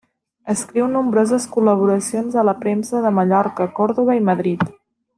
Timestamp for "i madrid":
4.23-4.67